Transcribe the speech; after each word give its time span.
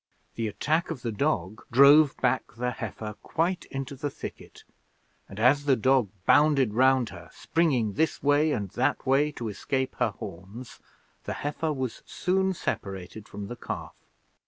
The 0.33 0.47
attack 0.47 0.89
of 0.89 1.03
the 1.03 1.11
dog 1.11 1.61
drove 1.71 2.17
back 2.17 2.55
the 2.55 2.71
heifer 2.71 3.13
quite 3.21 3.65
into 3.65 3.95
the 3.95 4.09
thicket, 4.09 4.63
and 5.29 5.39
as 5.39 5.65
the 5.65 5.75
dog 5.75 6.09
bounded 6.25 6.73
round 6.73 7.09
her, 7.09 7.29
springing 7.31 7.93
this 7.93 8.23
way 8.23 8.51
and 8.51 8.71
that 8.71 9.05
way 9.05 9.31
to 9.33 9.47
escape 9.47 9.93
her 9.99 10.09
horns, 10.09 10.79
the 11.25 11.33
heifer 11.45 11.71
was 11.71 12.01
soon 12.07 12.55
separated 12.55 13.27
from 13.29 13.45
the 13.45 13.55
calf. 13.55 13.99